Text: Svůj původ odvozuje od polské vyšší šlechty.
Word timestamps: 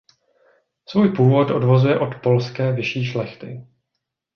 Svůj 0.85 1.13
původ 1.15 1.51
odvozuje 1.51 1.99
od 1.99 2.15
polské 2.21 2.71
vyšší 2.71 3.05
šlechty. 3.05 3.67